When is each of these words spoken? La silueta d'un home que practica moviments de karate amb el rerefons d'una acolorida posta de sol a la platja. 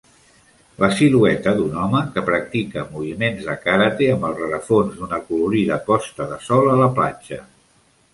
La 0.83 0.87
silueta 0.99 1.51
d'un 1.57 1.75
home 1.81 1.99
que 2.15 2.23
practica 2.29 2.85
moviments 2.93 3.43
de 3.49 3.55
karate 3.65 4.07
amb 4.15 4.25
el 4.31 4.33
rerefons 4.39 4.97
d'una 5.03 5.19
acolorida 5.19 5.79
posta 5.91 6.27
de 6.33 6.39
sol 6.47 6.71
a 6.73 6.79
la 6.81 6.89
platja. 6.97 7.39